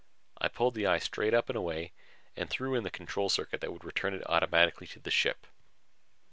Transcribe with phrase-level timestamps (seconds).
[0.39, 1.91] I pulled the eye straight up and away
[2.35, 5.45] and threw in the control circuit that would return it automatically to the ship.